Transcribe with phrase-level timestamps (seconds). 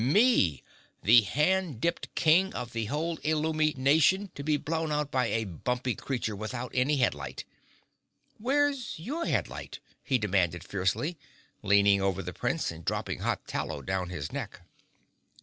[0.03, 0.63] Me,
[1.03, 5.43] the hand dipped King of the whole Illumi Nation, to be blown out by a
[5.43, 7.45] bumpy creature without any headlight.
[8.39, 11.19] Where's your headlight?" he demanded fiercely,
[11.61, 14.61] leaning over the Prince and dropping hot tallow down his neck.